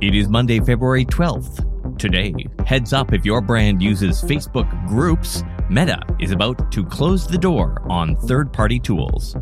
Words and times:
It 0.00 0.14
is 0.14 0.30
Monday, 0.30 0.60
February 0.60 1.04
12th. 1.04 1.98
Today, 1.98 2.32
heads 2.66 2.94
up 2.94 3.12
if 3.12 3.26
your 3.26 3.42
brand 3.42 3.82
uses 3.82 4.22
Facebook 4.22 4.66
groups, 4.88 5.42
Meta 5.68 6.00
is 6.18 6.30
about 6.30 6.72
to 6.72 6.86
close 6.86 7.26
the 7.26 7.36
door 7.36 7.82
on 7.90 8.16
third 8.16 8.50
party 8.50 8.78
tools. 8.78 9.36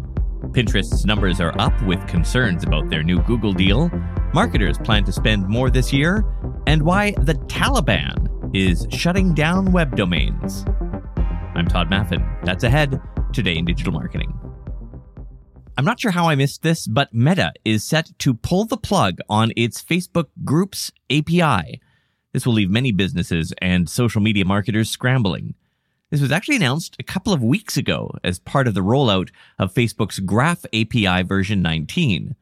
Pinterest's 0.50 1.04
numbers 1.04 1.40
are 1.40 1.54
up 1.60 1.80
with 1.84 2.04
concerns 2.08 2.64
about 2.64 2.90
their 2.90 3.04
new 3.04 3.22
Google 3.22 3.52
deal. 3.52 3.88
Marketers 4.34 4.78
plan 4.78 5.04
to 5.04 5.12
spend 5.12 5.46
more 5.46 5.70
this 5.70 5.92
year, 5.92 6.24
and 6.66 6.82
why 6.82 7.12
the 7.20 7.34
Taliban 7.34 8.28
is 8.52 8.88
shutting 8.90 9.34
down 9.34 9.70
web 9.70 9.94
domains. 9.94 10.64
I'm 11.54 11.68
Tod 11.68 11.88
Maffin. 11.88 12.44
That's 12.44 12.64
ahead 12.64 13.00
today 13.32 13.56
in 13.56 13.64
digital 13.64 13.92
marketing. 13.92 14.36
I'm 15.78 15.84
not 15.84 16.00
sure 16.00 16.10
how 16.10 16.28
I 16.28 16.34
missed 16.34 16.62
this, 16.62 16.88
but 16.88 17.14
Meta 17.14 17.52
is 17.64 17.84
set 17.84 18.10
to 18.18 18.34
pull 18.34 18.64
the 18.64 18.76
plug 18.76 19.20
on 19.28 19.52
its 19.56 19.80
Facebook 19.80 20.26
Groups 20.44 20.90
API. 21.08 21.80
This 22.32 22.44
will 22.44 22.54
leave 22.54 22.68
many 22.68 22.90
businesses 22.90 23.52
and 23.62 23.88
social 23.88 24.20
media 24.20 24.44
marketers 24.44 24.90
scrambling. 24.90 25.54
This 26.10 26.20
was 26.20 26.32
actually 26.32 26.56
announced 26.56 26.96
a 26.98 27.04
couple 27.04 27.32
of 27.32 27.44
weeks 27.44 27.76
ago 27.76 28.10
as 28.24 28.40
part 28.40 28.66
of 28.66 28.74
the 28.74 28.80
rollout 28.80 29.30
of 29.56 29.72
Facebook's 29.72 30.18
Graph 30.18 30.66
API 30.74 31.22
version 31.22 31.62
19. 31.62 32.34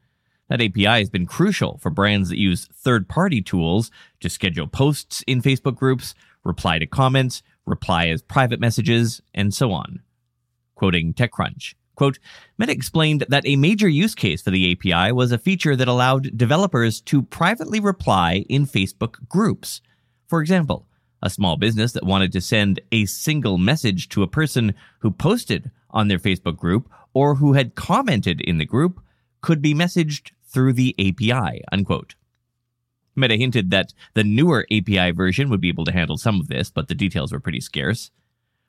That 0.48 0.62
API 0.62 0.84
has 0.86 1.10
been 1.10 1.26
crucial 1.26 1.76
for 1.76 1.90
brands 1.90 2.30
that 2.30 2.38
use 2.38 2.70
third 2.72 3.06
party 3.06 3.42
tools 3.42 3.90
to 4.20 4.30
schedule 4.30 4.66
posts 4.66 5.22
in 5.26 5.42
Facebook 5.42 5.76
groups, 5.76 6.14
reply 6.42 6.78
to 6.78 6.86
comments, 6.86 7.42
reply 7.66 8.08
as 8.08 8.22
private 8.22 8.60
messages, 8.60 9.20
and 9.34 9.52
so 9.52 9.72
on. 9.72 10.00
Quoting 10.74 11.12
TechCrunch, 11.12 11.74
Quote, 11.96 12.18
Meta 12.58 12.72
explained 12.72 13.24
that 13.28 13.46
a 13.46 13.56
major 13.56 13.88
use 13.88 14.14
case 14.14 14.42
for 14.42 14.50
the 14.50 14.72
API 14.72 15.12
was 15.12 15.32
a 15.32 15.38
feature 15.38 15.74
that 15.74 15.88
allowed 15.88 16.36
developers 16.36 17.00
to 17.00 17.22
privately 17.22 17.80
reply 17.80 18.44
in 18.48 18.66
Facebook 18.66 19.26
groups. 19.28 19.80
For 20.28 20.40
example, 20.40 20.86
a 21.22 21.30
small 21.30 21.56
business 21.56 21.92
that 21.92 22.04
wanted 22.04 22.32
to 22.32 22.40
send 22.40 22.80
a 22.92 23.06
single 23.06 23.56
message 23.56 24.10
to 24.10 24.22
a 24.22 24.28
person 24.28 24.74
who 25.00 25.10
posted 25.10 25.70
on 25.90 26.08
their 26.08 26.18
Facebook 26.18 26.56
group 26.56 26.90
or 27.14 27.36
who 27.36 27.54
had 27.54 27.74
commented 27.74 28.42
in 28.42 28.58
the 28.58 28.66
group 28.66 29.00
could 29.40 29.62
be 29.62 29.74
messaged 29.74 30.32
through 30.44 30.74
the 30.74 30.94
API, 30.98 31.62
unquote. 31.72 32.14
Meta 33.14 33.36
hinted 33.36 33.70
that 33.70 33.94
the 34.12 34.24
newer 34.24 34.66
API 34.70 35.12
version 35.12 35.48
would 35.48 35.62
be 35.62 35.70
able 35.70 35.86
to 35.86 35.92
handle 35.92 36.18
some 36.18 36.40
of 36.40 36.48
this, 36.48 36.70
but 36.70 36.88
the 36.88 36.94
details 36.94 37.32
were 37.32 37.40
pretty 37.40 37.60
scarce. 37.60 38.10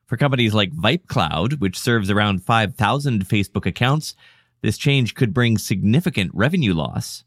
For 0.08 0.16
companies 0.16 0.53
like 0.53 0.72
VipeCloud, 0.72 1.59
which 1.59 1.77
serves 1.77 2.09
around 2.09 2.44
5,000 2.44 3.27
Facebook 3.27 3.66
accounts, 3.66 4.16
this 4.61 4.77
change 4.77 5.16
could 5.16 5.33
bring 5.33 5.58
significant 5.58 6.31
revenue 6.33 6.73
loss. 6.73 7.25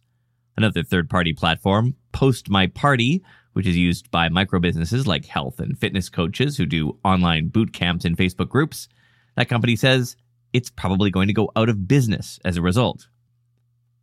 Another 0.57 0.83
third 0.83 1.11
party 1.11 1.35
platform, 1.35 1.95
Post 2.13 2.49
My 2.49 2.67
Party, 2.67 3.23
which 3.53 3.67
is 3.67 3.77
used 3.77 4.11
by 4.11 4.31
micro 4.31 4.59
businesses 4.61 5.07
like 5.07 5.27
health 5.27 5.61
and 5.61 5.79
fitness 5.79 6.09
coaches 6.09 6.57
who 6.57 6.65
do 6.65 6.99
online 7.05 7.49
boot 7.49 7.75
camps 7.75 8.07
in 8.07 8.17
Facebook 8.17 8.49
groups, 8.49 8.89
that 9.37 9.49
company 9.49 9.77
says 9.77 10.17
it's 10.55 10.71
probably 10.71 11.11
going 11.11 11.29
to 11.29 11.35
go 11.35 11.51
out 11.57 11.69
of 11.69 11.87
business 11.87 12.39
as 12.47 12.57
a 12.57 12.63
result. 12.63 13.09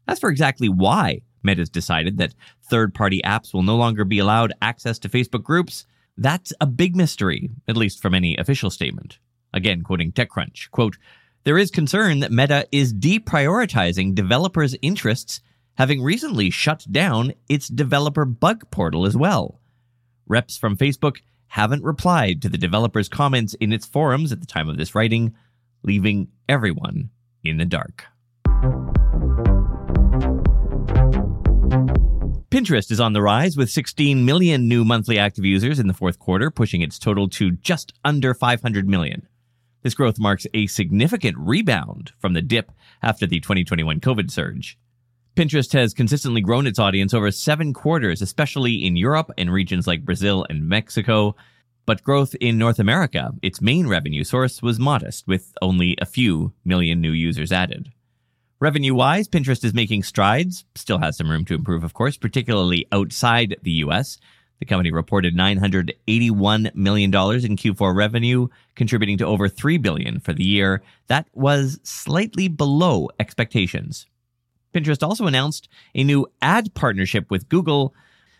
As 0.07 0.19
for 0.19 0.29
exactly 0.29 0.69
why 0.69 1.21
Meta's 1.41 1.69
decided 1.69 2.17
that 2.17 2.35
third 2.69 2.93
party 2.93 3.21
apps 3.25 3.55
will 3.55 3.63
no 3.63 3.75
longer 3.75 4.05
be 4.05 4.19
allowed 4.19 4.53
access 4.61 4.99
to 4.99 5.09
Facebook 5.09 5.43
groups, 5.43 5.87
that's 6.17 6.53
a 6.59 6.65
big 6.65 6.95
mystery, 6.95 7.51
at 7.67 7.77
least 7.77 8.01
from 8.01 8.13
any 8.13 8.35
official 8.37 8.69
statement. 8.69 9.19
Again, 9.53 9.81
quoting 9.81 10.11
TechCrunch, 10.11 10.71
quote, 10.71 10.97
there 11.43 11.57
is 11.57 11.71
concern 11.71 12.19
that 12.19 12.31
Meta 12.31 12.67
is 12.71 12.93
deprioritizing 12.93 14.13
developers' 14.13 14.75
interests, 14.81 15.39
having 15.75 16.01
recently 16.01 16.49
shut 16.49 16.85
down 16.91 17.33
its 17.47 17.69
developer 17.69 18.25
bug 18.25 18.69
portal 18.69 19.05
as 19.05 19.15
well. 19.15 19.61
Reps 20.27 20.57
from 20.57 20.75
Facebook 20.75 21.19
haven't 21.47 21.83
replied 21.83 22.41
to 22.41 22.49
the 22.49 22.57
developers' 22.57 23.07
comments 23.07 23.53
in 23.55 23.71
its 23.71 23.85
forums 23.85 24.33
at 24.33 24.41
the 24.41 24.45
time 24.45 24.67
of 24.67 24.77
this 24.77 24.93
writing, 24.93 25.33
leaving 25.83 26.27
everyone 26.49 27.09
in 27.43 27.57
the 27.57 27.65
dark. 27.65 28.05
Pinterest 32.57 32.89
is 32.89 32.99
on 32.99 33.13
the 33.13 33.21
rise 33.21 33.55
with 33.55 33.69
16 33.69 34.25
million 34.25 34.67
new 34.67 34.83
monthly 34.83 35.19
active 35.19 35.45
users 35.45 35.77
in 35.77 35.85
the 35.85 35.93
fourth 35.93 36.17
quarter, 36.17 36.49
pushing 36.49 36.81
its 36.81 36.97
total 36.97 37.29
to 37.29 37.51
just 37.51 37.93
under 38.03 38.33
500 38.33 38.89
million. 38.89 39.27
This 39.83 39.93
growth 39.93 40.17
marks 40.17 40.47
a 40.55 40.65
significant 40.65 41.37
rebound 41.37 42.13
from 42.17 42.33
the 42.33 42.41
dip 42.41 42.71
after 43.03 43.27
the 43.27 43.39
2021 43.39 43.99
COVID 43.99 44.31
surge. 44.31 44.75
Pinterest 45.35 45.71
has 45.73 45.93
consistently 45.93 46.41
grown 46.41 46.65
its 46.65 46.79
audience 46.79 47.13
over 47.13 47.29
seven 47.29 47.75
quarters, 47.75 48.23
especially 48.23 48.83
in 48.83 48.95
Europe 48.95 49.29
and 49.37 49.53
regions 49.53 49.85
like 49.85 50.03
Brazil 50.03 50.43
and 50.49 50.67
Mexico. 50.67 51.35
But 51.85 52.01
growth 52.01 52.33
in 52.41 52.57
North 52.57 52.79
America, 52.79 53.33
its 53.43 53.61
main 53.61 53.85
revenue 53.85 54.23
source, 54.23 54.63
was 54.63 54.79
modest, 54.79 55.27
with 55.27 55.53
only 55.61 55.95
a 56.01 56.07
few 56.07 56.53
million 56.65 57.01
new 57.01 57.11
users 57.11 57.51
added. 57.51 57.91
Revenue 58.59 58.95
wise, 58.95 59.27
Pinterest 59.27 59.63
is 59.63 59.75
making 59.75 60.01
strides, 60.01 60.65
still 60.73 60.97
has 60.97 61.15
some 61.15 61.29
room 61.29 61.45
to 61.45 61.53
improve, 61.53 61.83
of 61.83 61.93
course, 61.93 62.17
particularly 62.17 62.87
outside 62.91 63.55
the 63.61 63.83
US. 63.83 64.17
The 64.59 64.65
company 64.65 64.91
reported 64.91 65.37
$981 65.37 66.73
million 66.73 67.09
in 67.13 67.55
Q4 67.55 67.95
revenue, 67.95 68.47
contributing 68.73 69.19
to 69.19 69.27
over 69.27 69.47
3 69.47 69.77
billion 69.77 70.19
for 70.19 70.33
the 70.33 70.43
year. 70.43 70.81
That 71.05 71.27
was 71.33 71.79
slightly 71.83 72.47
below 72.47 73.09
expectations. 73.19 74.07
Pinterest 74.73 75.03
also 75.03 75.27
announced 75.27 75.69
a 75.93 76.03
new 76.03 76.25
ad 76.41 76.73
partnership 76.73 77.29
with 77.29 77.49
Google, 77.49 77.93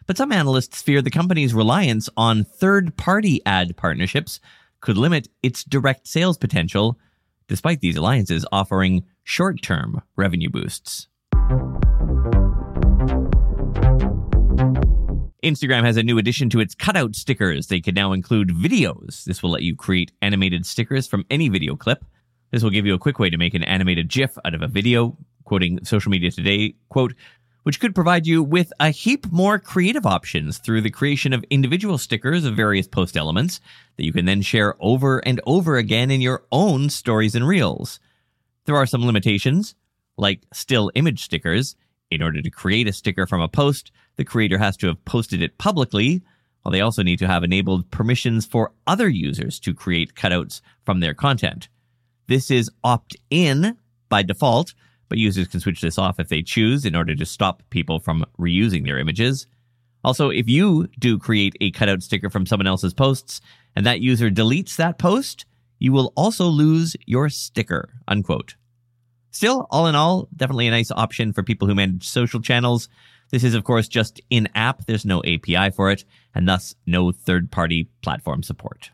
but 0.07 0.17
some 0.17 0.31
analysts 0.31 0.81
fear 0.81 1.03
the 1.03 1.11
company's 1.11 1.53
reliance 1.53 2.09
on 2.17 2.44
third 2.44 2.97
party 2.97 3.39
ad 3.45 3.77
partnerships 3.77 4.39
could 4.81 4.97
limit 4.97 5.27
its 5.44 5.63
direct 5.63 6.07
sales 6.07 6.39
potential, 6.39 6.97
despite 7.47 7.81
these 7.81 7.95
alliances 7.95 8.45
offering 8.51 9.03
short 9.23 9.61
term 9.61 10.01
revenue 10.15 10.49
boosts. 10.49 11.07
Instagram 15.43 15.83
has 15.83 15.97
a 15.97 16.03
new 16.03 16.17
addition 16.17 16.49
to 16.49 16.59
its 16.59 16.75
cutout 16.75 17.15
stickers. 17.15 17.67
They 17.67 17.79
can 17.79 17.95
now 17.95 18.11
include 18.11 18.49
videos. 18.49 19.23
This 19.23 19.41
will 19.41 19.51
let 19.51 19.61
you 19.61 19.75
create 19.75 20.11
animated 20.21 20.65
stickers 20.65 21.07
from 21.07 21.25
any 21.29 21.47
video 21.47 21.75
clip. 21.75 22.03
This 22.51 22.63
will 22.63 22.69
give 22.69 22.85
you 22.85 22.93
a 22.93 22.99
quick 22.99 23.19
way 23.19 23.29
to 23.29 23.37
make 23.37 23.53
an 23.53 23.63
animated 23.63 24.09
GIF 24.09 24.37
out 24.43 24.53
of 24.53 24.61
a 24.61 24.67
video. 24.67 25.17
Quoting 25.43 25.83
social 25.85 26.09
media 26.09 26.31
today, 26.31 26.75
quote, 26.89 27.13
which 27.67 27.81
could 27.81 27.94
provide 27.94 28.25
you 28.25 28.41
with 28.41 28.72
a 28.79 28.91
heap 28.91 29.29
more 29.29 29.59
creative 29.59 30.05
options 30.05 30.57
through 30.57 30.79
the 30.79 30.89
creation 30.89 31.33
of 31.33 31.44
individual 31.50 31.97
stickers 31.97 32.45
of 32.45 32.55
various 32.55 32.88
post 32.88 33.17
elements 33.17 33.59
that 33.97 34.05
you 34.05 34.13
can 34.13 34.23
then 34.23 34.41
share 34.41 34.75
over 34.79 35.19
and 35.28 35.41
over 35.45 35.75
again 35.75 36.09
in 36.09 36.22
your 36.22 36.45
own 36.50 36.89
stories 36.89 37.35
and 37.35 37.45
reels. 37.45 38.00
There 38.63 38.77
are 38.77 38.85
some 38.85 39.06
limitations, 39.06 39.75
like 40.16 40.44
still 40.53 40.94
image 40.95 41.22
stickers. 41.22 41.75
In 42.09 42.23
order 42.23 42.41
to 42.41 42.50
create 42.50 42.88
a 42.88 42.94
sticker 42.94 43.27
from 43.27 43.41
a 43.41 43.50
post, 43.50 43.91
the 44.16 44.23
creator 44.23 44.59
has 44.59 44.77
to 44.77 44.88
have 44.88 45.03
posted 45.03 45.41
it 45.41 45.57
publicly, 45.57 46.23
while 46.61 46.72
they 46.72 46.79
also 46.79 47.03
need 47.03 47.19
to 47.19 47.27
have 47.27 47.44
enabled 47.44 47.91
permissions 47.91 48.45
for 48.45 48.72
other 48.88 49.09
users 49.09 49.59
to 49.59 49.73
create 49.73 50.16
cutouts 50.16 50.61
from 50.85 51.01
their 51.01 51.13
content. 51.13 51.67
This 52.27 52.50
is 52.50 52.72
opt 52.85 53.17
in 53.29 53.75
by 54.07 54.23
default, 54.23 54.73
but 55.09 55.18
users 55.18 55.47
can 55.47 55.59
switch 55.59 55.81
this 55.81 55.97
off 55.97 56.19
if 56.19 56.29
they 56.29 56.41
choose 56.41 56.85
in 56.85 56.95
order 56.95 57.16
to 57.16 57.25
stop 57.25 57.63
people 57.69 58.00
from 58.00 58.25
reusing 58.40 58.85
their 58.85 59.00
images. 59.00 59.47
Also, 60.03 60.29
if 60.29 60.47
you 60.47 60.88
do 61.00 61.18
create 61.18 61.56
a 61.59 61.72
cutout 61.72 62.03
sticker 62.03 62.29
from 62.29 62.45
someone 62.45 62.68
else's 62.68 62.94
posts 62.94 63.41
and 63.75 63.85
that 63.85 64.01
user 64.01 64.29
deletes 64.29 64.75
that 64.75 64.97
post, 64.97 65.45
you 65.79 65.91
will 65.91 66.13
also 66.16 66.45
lose 66.45 66.95
your 67.06 67.29
sticker, 67.29 67.90
unquote. 68.07 68.56
Still, 69.31 69.68
all 69.69 69.88
in 69.88 69.95
all, 69.95 70.28
definitely 70.35 70.68
a 70.68 70.72
nice 70.72 70.91
option 70.91 71.34
for 71.34 71.44
people 71.44 71.68
who 71.68 71.75
manage 71.75 72.07
social 72.07 72.41
channels. 72.41 72.89
This 73.29 73.44
is, 73.44 73.53
of 73.53 73.63
course, 73.66 73.88
just 73.88 74.22
in 74.30 74.48
app. 74.56 74.86
There's 74.86 75.06
no 75.06 75.19
API 75.19 75.71
for 75.71 75.92
it, 75.92 76.06
and 76.33 76.48
thus 76.48 76.74
no 76.86 77.12
third 77.12 77.51
party 77.51 77.89
platform 78.01 78.42
support. 78.42 78.92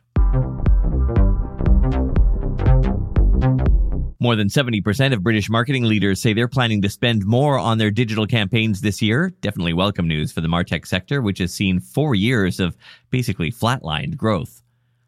More 4.24 4.38
than 4.38 4.48
70% 4.48 5.12
of 5.12 5.22
British 5.22 5.50
marketing 5.50 5.84
leaders 5.84 6.22
say 6.22 6.32
they're 6.32 6.48
planning 6.48 6.82
to 6.84 6.90
spend 6.90 7.26
more 7.26 7.60
on 7.60 7.78
their 7.78 7.92
digital 7.92 8.26
campaigns 8.26 8.80
this 8.80 9.02
year. 9.02 9.34
Definitely 9.42 9.74
welcome 9.74 10.08
news 10.08 10.32
for 10.32 10.40
the 10.40 10.48
Martech 10.48 10.88
sector, 10.88 11.22
which 11.22 11.40
has 11.40 11.54
seen 11.54 11.82
four 11.82 12.16
years 12.16 12.62
of 12.62 12.78
basically 13.10 13.52
flatlined 13.52 14.16
growth. 14.16 14.62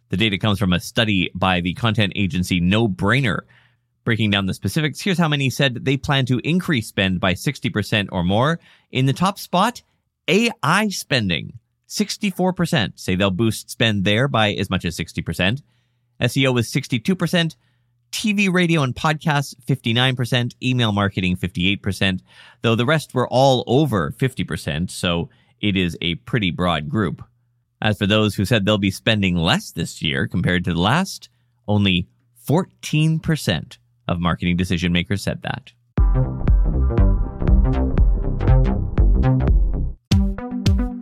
The 0.10 0.18
data 0.18 0.38
comes 0.38 0.60
from 0.60 0.74
a 0.74 0.82
study 0.82 1.32
by 1.34 1.62
the 1.62 1.74
content 1.76 2.12
agency 2.18 2.60
No 2.60 2.90
Brainer. 2.90 3.44
Breaking 4.04 4.32
down 4.32 4.48
the 4.48 4.54
specifics, 4.54 5.00
here's 5.00 5.18
how 5.18 5.30
many 5.30 5.50
said 5.50 5.86
they 5.86 5.96
plan 5.96 6.26
to 6.26 6.42
increase 6.44 6.88
spend 6.88 7.22
by 7.22 7.36
60% 7.36 8.10
or 8.12 8.22
more. 8.22 8.60
In 8.92 9.06
the 9.06 9.14
top 9.14 9.40
spot, 9.40 9.82
AI 10.28 10.90
spending. 10.90 11.54
64% 11.88 13.00
say 13.00 13.16
they'll 13.16 13.32
boost 13.32 13.70
spend 13.70 14.04
there 14.04 14.28
by 14.28 14.52
as 14.56 14.70
much 14.70 14.84
as 14.84 14.98
60%. 14.98 15.62
SEO 16.20 16.54
was 16.54 16.70
62%. 16.70 17.56
TV, 18.16 18.52
radio, 18.52 18.82
and 18.82 18.96
podcasts, 18.96 19.54
59%, 19.66 20.54
email 20.64 20.94
marketing, 20.94 21.36
58%, 21.36 22.22
though 22.62 22.74
the 22.74 22.86
rest 22.86 23.14
were 23.14 23.28
all 23.28 23.66
over 23.68 24.12
50%. 24.12 24.90
So 24.90 25.30
it 25.60 25.76
is 25.76 25.98
a 26.02 26.16
pretty 26.16 26.50
broad 26.50 26.88
group. 26.88 27.22
As 27.82 27.98
for 27.98 28.08
those 28.08 28.36
who 28.36 28.46
said 28.46 28.66
they'll 28.66 28.78
be 28.78 28.90
spending 28.90 29.36
less 29.36 29.72
this 29.72 30.02
year 30.02 30.28
compared 30.28 30.64
to 30.64 30.74
the 30.74 30.80
last, 30.80 31.28
only 31.68 32.08
14% 32.48 33.78
of 34.08 34.22
marketing 34.22 34.56
decision 34.56 34.94
makers 34.94 35.22
said 35.22 35.42
that. 35.42 35.74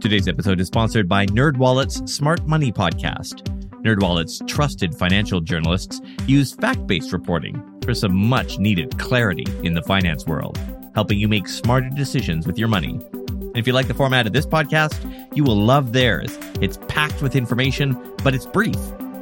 Today's 0.02 0.28
episode 0.28 0.60
is 0.60 0.68
sponsored 0.68 1.08
by 1.08 1.28
NerdWallet's 1.28 2.12
Smart 2.12 2.48
Money 2.48 2.72
Podcast. 2.72 3.63
NerdWallet's 3.84 4.42
trusted 4.48 4.96
financial 4.96 5.42
journalists 5.42 6.00
use 6.26 6.54
fact-based 6.54 7.12
reporting 7.12 7.62
for 7.84 7.94
some 7.94 8.16
much-needed 8.16 8.98
clarity 8.98 9.46
in 9.62 9.74
the 9.74 9.82
finance 9.82 10.26
world, 10.26 10.58
helping 10.96 11.20
you 11.20 11.28
make 11.28 11.50
smarter 11.50 11.90
decisions 11.90 12.48
with 12.48 12.58
your 12.58 12.70
money. 12.70 13.00
And 13.12 13.58
if 13.58 13.68
you 13.68 13.74
like 13.74 13.90
the 13.90 13.94
format 13.94 14.26
of 14.26 14.32
this 14.32 14.46
podcast, 14.46 14.96
you 15.36 15.44
will 15.44 15.58
love 15.58 15.92
theirs. 15.92 16.38
It's 16.62 16.80
packed 16.88 17.22
with 17.22 17.36
information, 17.36 17.98
but 18.24 18.34
it's 18.34 18.46
brief. 18.46 18.78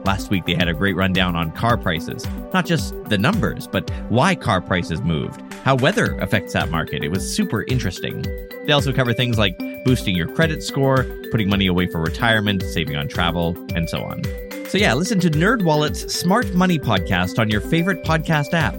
Last 0.05 0.29
week, 0.29 0.45
they 0.45 0.53
had 0.53 0.67
a 0.67 0.73
great 0.73 0.95
rundown 0.95 1.35
on 1.35 1.51
car 1.51 1.75
prices. 1.75 2.27
Not 2.53 2.67
just 2.67 2.93
the 3.05 3.17
numbers, 3.17 3.67
but 3.67 3.89
why 4.09 4.35
car 4.35 4.61
prices 4.61 5.01
moved, 5.01 5.41
how 5.63 5.75
weather 5.75 6.17
affects 6.19 6.53
that 6.53 6.69
market. 6.69 7.03
It 7.03 7.09
was 7.09 7.35
super 7.35 7.63
interesting. 7.63 8.21
They 8.67 8.73
also 8.73 8.93
cover 8.93 9.13
things 9.13 9.39
like 9.39 9.57
boosting 9.85 10.15
your 10.15 10.27
credit 10.27 10.61
score, 10.61 11.03
putting 11.31 11.49
money 11.49 11.65
away 11.65 11.87
for 11.87 11.99
retirement, 11.99 12.61
saving 12.61 12.95
on 12.95 13.07
travel, 13.07 13.55
and 13.75 13.89
so 13.89 14.03
on. 14.03 14.21
So 14.71 14.77
yeah, 14.77 14.93
listen 14.93 15.19
to 15.19 15.29
NerdWallet's 15.29 16.17
Smart 16.17 16.53
Money 16.53 16.79
podcast 16.79 17.39
on 17.39 17.49
your 17.49 17.59
favorite 17.59 18.05
podcast 18.05 18.53
app. 18.53 18.73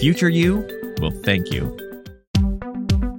Future 0.00 0.30
you 0.30 0.66
will 1.02 1.10
thank 1.10 1.52
you. 1.52 1.66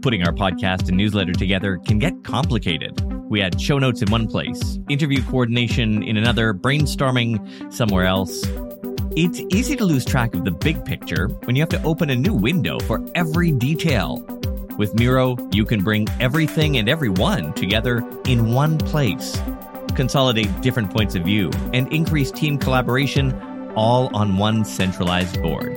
Putting 0.02 0.24
our 0.24 0.34
podcast 0.34 0.88
and 0.88 0.98
newsletter 0.98 1.34
together 1.34 1.78
can 1.86 2.00
get 2.00 2.24
complicated. 2.24 3.00
We 3.30 3.40
had 3.40 3.62
show 3.62 3.78
notes 3.78 4.02
in 4.02 4.10
one 4.10 4.26
place, 4.28 4.80
interview 4.90 5.22
coordination 5.26 6.02
in 6.02 6.18
another, 6.18 6.52
brainstorming 6.52 7.72
somewhere 7.72 8.06
else. 8.06 8.44
It's 9.16 9.42
easy 9.56 9.76
to 9.76 9.86
lose 9.86 10.04
track 10.04 10.34
of 10.34 10.46
the 10.46 10.52
big 10.52 10.84
picture 10.84 11.28
when 11.44 11.56
you 11.56 11.62
have 11.62 11.70
to 11.70 11.84
open 11.84 12.10
a 12.10 12.16
new 12.16 12.34
window 12.34 12.80
for 12.80 13.06
every 13.14 13.52
detail. 13.52 14.26
With 14.80 14.96
Miro, 14.96 15.38
you 15.52 15.64
can 15.64 15.84
bring 15.84 16.08
everything 16.20 16.78
and 16.78 16.90
everyone 16.90 17.54
together 17.54 17.98
in 18.26 18.52
one 18.52 18.80
place, 18.80 19.40
consolidate 19.96 20.62
different 20.62 20.92
points 20.92 21.16
of 21.16 21.24
view, 21.24 21.50
and 21.74 21.92
increase 21.92 22.32
team 22.32 22.58
collaboration 22.58 23.34
all 23.76 24.16
on 24.16 24.38
one 24.38 24.66
centralized 24.66 25.42
board. 25.42 25.74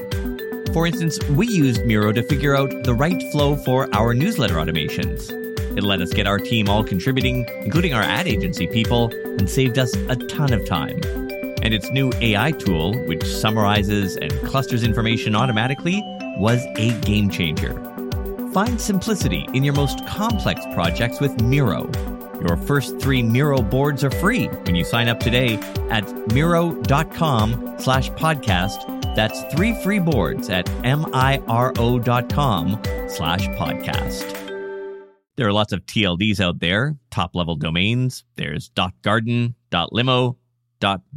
For 0.72 0.86
instance, 0.86 1.18
we 1.30 1.46
used 1.46 1.84
Miro 1.86 2.12
to 2.12 2.22
figure 2.22 2.54
out 2.54 2.70
the 2.84 2.94
right 2.94 3.20
flow 3.32 3.56
for 3.56 3.88
our 3.94 4.14
newsletter 4.14 4.54
automations. 4.54 5.30
It 5.76 5.82
let 5.82 6.00
us 6.00 6.12
get 6.12 6.26
our 6.26 6.38
team 6.38 6.68
all 6.68 6.84
contributing, 6.84 7.46
including 7.62 7.94
our 7.94 8.02
ad 8.02 8.26
agency 8.26 8.66
people, 8.66 9.12
and 9.38 9.48
saved 9.48 9.78
us 9.78 9.94
a 10.08 10.16
ton 10.16 10.52
of 10.52 10.64
time. 10.66 11.00
And 11.62 11.74
its 11.74 11.90
new 11.90 12.12
AI 12.20 12.52
tool, 12.52 12.94
which 13.06 13.24
summarizes 13.24 14.16
and 14.16 14.32
clusters 14.42 14.82
information 14.82 15.34
automatically, 15.34 16.02
was 16.36 16.64
a 16.76 16.98
game 17.00 17.30
changer. 17.30 17.74
Find 18.52 18.80
simplicity 18.80 19.46
in 19.52 19.64
your 19.64 19.74
most 19.74 20.06
complex 20.06 20.64
projects 20.74 21.20
with 21.20 21.40
Miro. 21.42 21.90
Your 22.40 22.56
first 22.56 23.00
three 23.00 23.22
Miro 23.22 23.60
boards 23.60 24.04
are 24.04 24.10
free 24.10 24.46
when 24.46 24.74
you 24.74 24.84
sign 24.84 25.08
up 25.08 25.20
today 25.20 25.54
at 25.90 26.32
Miro.com 26.32 27.76
slash 27.78 28.10
podcast 28.10 28.98
that's 29.18 29.42
three 29.52 29.74
free 29.82 29.98
boards 29.98 30.48
at 30.48 30.70
miro.com 30.82 32.80
slash 33.08 33.48
podcast. 33.48 34.32
There 35.36 35.48
are 35.48 35.52
lots 35.52 35.72
of 35.72 35.84
TLDs 35.86 36.38
out 36.38 36.60
there, 36.60 36.96
top 37.10 37.34
level 37.34 37.56
domains. 37.56 38.22
There's 38.36 38.70
.garden, 39.02 39.56
.limo, 39.90 40.38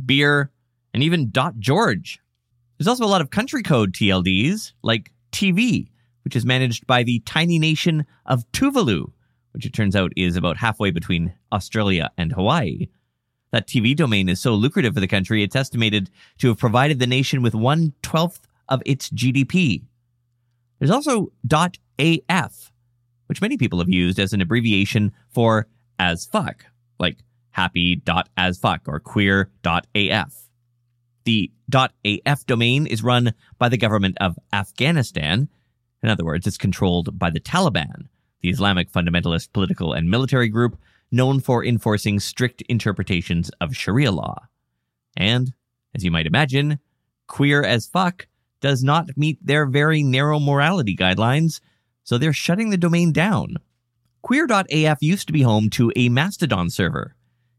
.beer, 0.04 0.52
and 0.96 1.04
even 1.04 1.32
.george. 1.60 2.20
There's 2.80 2.88
also 2.88 3.06
a 3.06 3.08
lot 3.08 3.22
of 3.22 3.30
country 3.30 3.62
code 3.62 3.94
TLDs, 3.94 4.74
like 4.82 5.12
TV, 5.32 5.90
which 6.24 6.36
is 6.36 6.44
managed 6.44 6.88
by 6.88 7.04
the 7.04 7.20
tiny 7.20 7.60
nation 7.60 8.08
of 8.26 8.52
Tuvalu, 8.52 9.12
which 9.52 9.66
it 9.66 9.74
turns 9.74 9.96
out 9.96 10.12
is 10.16 10.36
about 10.36 10.58
halfway 10.58 10.92
between 10.92 11.34
Australia 11.52 12.10
and 12.18 12.34
Hawaii. 12.34 12.88
That 13.52 13.68
TV 13.68 13.96
domain 13.96 14.30
is 14.30 14.40
so 14.40 14.54
lucrative 14.54 14.94
for 14.94 15.00
the 15.02 15.08
country, 15.08 15.44
it's 15.44 15.56
estimated 15.56 16.10
to 16.40 16.48
have 16.48 16.58
provided 16.58 17.00
the 17.00 17.08
nation 17.08 17.42
with 17.42 17.54
one 17.54 17.94
twelfth 18.02 18.48
of 18.70 18.82
its 18.86 19.10
GDP. 19.10 19.84
There's 20.80 20.92
also 20.92 21.32
.af, 22.00 22.72
which 23.28 23.42
many 23.42 23.58
people 23.58 23.80
have 23.80 23.90
used 23.90 24.20
as 24.20 24.34
an 24.34 24.42
abbreviation 24.42 25.12
for 25.30 25.68
as 26.00 26.26
fuck, 26.26 26.66
like 26.98 27.20
happy.asfuck 27.52 28.80
or 28.88 29.00
queer.af. 29.00 30.34
The 31.26 31.52
.af 32.04 32.46
domain 32.48 32.88
is 32.88 33.04
run 33.04 33.34
by 33.60 33.70
the 33.70 33.78
government 33.78 34.18
of 34.20 34.40
Afghanistan. 34.52 35.50
In 36.02 36.10
other 36.10 36.26
words, 36.26 36.48
it's 36.48 36.58
controlled 36.58 37.20
by 37.20 37.30
the 37.30 37.40
Taliban, 37.40 38.08
the 38.42 38.50
Islamic 38.50 38.92
fundamentalist 38.92 39.54
political 39.54 39.94
and 39.94 40.10
military 40.10 40.50
group 40.50 40.78
known 41.12 41.40
for 41.40 41.64
enforcing 41.64 42.20
strict 42.20 42.62
interpretations 42.64 43.52
of 43.60 43.76
Sharia 43.76 44.12
law. 44.12 44.48
And, 45.18 45.54
as 45.94 46.04
you 46.04 46.12
might 46.12 46.26
imagine, 46.26 46.80
queer 47.28 47.64
as 47.64 47.88
fuck 47.88 48.28
does 48.62 48.84
not 48.84 49.18
meet 49.18 49.46
their 49.46 49.66
very 49.66 50.04
narrow 50.04 50.40
morality 50.40 50.96
guidelines, 50.96 51.60
so 52.04 52.18
they're 52.18 52.34
shutting 52.34 52.70
the 52.70 52.78
domain 52.78 53.12
down. 53.12 53.58
Queer.af 54.22 54.98
used 55.02 55.28
to 55.28 55.34
be 55.34 55.42
home 55.42 55.70
to 55.72 55.92
a 55.96 56.10
Mastodon 56.10 56.70
server. 56.70 57.16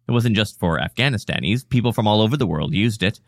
It 0.08 0.12
wasn't 0.12 0.36
just 0.36 0.58
for 0.58 0.78
Afghanistanis, 0.78 1.68
people 1.68 1.92
from 1.92 2.06
all 2.06 2.20
over 2.20 2.36
the 2.36 2.46
world 2.46 2.72
used 2.72 3.02
it. 3.02 3.20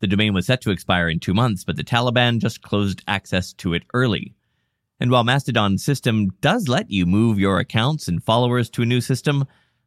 The 0.00 0.06
domain 0.06 0.34
was 0.34 0.46
set 0.46 0.60
to 0.62 0.70
expire 0.70 1.08
in 1.08 1.18
two 1.18 1.34
months, 1.34 1.64
but 1.64 1.76
the 1.76 1.84
Taliban 1.84 2.38
just 2.38 2.62
closed 2.62 3.02
access 3.08 3.52
to 3.54 3.72
it 3.72 3.84
early. 3.94 4.34
And 5.00 5.10
while 5.10 5.24
Mastodon's 5.24 5.84
system 5.84 6.30
does 6.40 6.68
let 6.68 6.90
you 6.90 7.04
move 7.04 7.38
your 7.38 7.58
accounts 7.58 8.08
and 8.08 8.22
followers 8.22 8.70
to 8.70 8.82
a 8.82 8.86
new 8.86 9.00
system, 9.00 9.44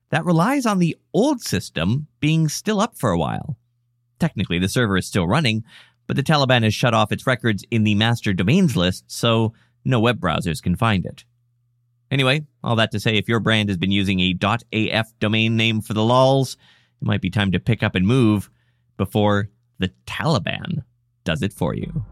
that 0.09 0.25
relies 0.25 0.65
on 0.65 0.80
the 0.80 0.98
old 1.13 1.42
system 1.42 2.07
being 2.19 2.48
still 2.48 2.80
up 2.80 2.98
for 2.98 3.12
a 3.12 3.18
while. 3.18 3.57
Technically, 4.19 4.59
the 4.59 4.69
server 4.69 4.98
is 4.98 5.07
still 5.07 5.27
running, 5.27 5.63
but 6.07 6.15
the 6.15 6.24
Taliban 6.24 6.63
has 6.63 6.74
shut 6.74 6.94
off 6.94 7.12
its 7.12 7.27
records 7.27 7.63
in 7.69 7.83
the 7.83 7.95
master 7.95 8.33
domains 8.33 8.75
list, 8.75 9.12
so 9.12 9.54
no 9.83 10.00
web 10.00 10.19
browsers 10.19 10.62
can 10.62 10.75
find 10.75 11.06
it. 11.06 11.24
Anyway, 12.10 12.45
all 12.63 12.75
that 12.77 12.92
to 12.92 13.00
say, 13.00 13.15
if 13.15 13.27
your 13.27 13.39
brand 13.39 13.69
has 13.69 13.77
been 13.77 13.92
using 13.92 14.19
a 14.21 14.36
.af 14.74 15.07
domain 15.19 15.58
name 15.58 15.82
for 15.82 15.93
the 15.93 16.03
lols, 16.03 16.55
it 17.01 17.05
might 17.05 17.22
be 17.22 17.29
time 17.29 17.51
to 17.51 17.60
pick 17.60 17.84
up 17.84 17.96
and 17.96 18.08
move 18.08 18.50
before 18.96 19.50
the 19.79 19.91
Taliban 20.05 20.84
does 21.25 21.41
it 21.41 21.53
for 21.53 21.75
you. 21.75 22.05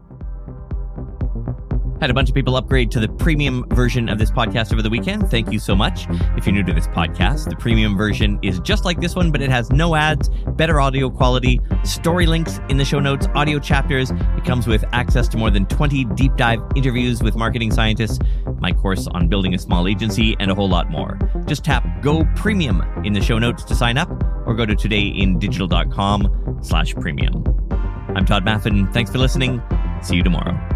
Had 2.00 2.10
a 2.10 2.14
bunch 2.14 2.28
of 2.28 2.34
people 2.34 2.56
upgrade 2.56 2.90
to 2.90 3.00
the 3.00 3.08
premium 3.08 3.64
version 3.70 4.08
of 4.08 4.18
this 4.18 4.30
podcast 4.30 4.72
over 4.72 4.82
the 4.82 4.90
weekend. 4.90 5.30
Thank 5.30 5.50
you 5.50 5.58
so 5.58 5.74
much. 5.74 6.06
If 6.36 6.46
you're 6.46 6.54
new 6.54 6.62
to 6.64 6.72
this 6.72 6.86
podcast, 6.88 7.48
the 7.48 7.56
premium 7.56 7.96
version 7.96 8.38
is 8.42 8.60
just 8.60 8.84
like 8.84 9.00
this 9.00 9.14
one, 9.14 9.32
but 9.32 9.40
it 9.40 9.50
has 9.50 9.70
no 9.70 9.94
ads, 9.94 10.28
better 10.56 10.80
audio 10.80 11.08
quality, 11.08 11.60
story 11.84 12.26
links 12.26 12.60
in 12.68 12.76
the 12.76 12.84
show 12.84 13.00
notes, 13.00 13.26
audio 13.34 13.58
chapters. 13.58 14.10
It 14.10 14.44
comes 14.44 14.66
with 14.66 14.84
access 14.92 15.26
to 15.28 15.38
more 15.38 15.50
than 15.50 15.66
20 15.66 16.04
deep 16.16 16.36
dive 16.36 16.60
interviews 16.74 17.22
with 17.22 17.34
marketing 17.34 17.70
scientists, 17.70 18.18
my 18.58 18.72
course 18.72 19.06
on 19.08 19.28
building 19.28 19.54
a 19.54 19.58
small 19.58 19.88
agency, 19.88 20.36
and 20.38 20.50
a 20.50 20.54
whole 20.54 20.68
lot 20.68 20.90
more. 20.90 21.18
Just 21.46 21.64
tap 21.64 22.02
Go 22.02 22.24
Premium 22.36 22.82
in 23.04 23.14
the 23.14 23.22
show 23.22 23.38
notes 23.38 23.64
to 23.64 23.74
sign 23.74 23.96
up 23.96 24.10
or 24.46 24.54
go 24.54 24.66
to 24.66 24.74
todayindigital.com 24.76 26.58
slash 26.62 26.94
premium. 26.94 27.44
I'm 28.14 28.24
Tod 28.24 28.44
Maffin. 28.44 28.92
Thanks 28.92 29.10
for 29.10 29.18
listening. 29.18 29.62
See 30.02 30.16
you 30.16 30.22
tomorrow. 30.22 30.75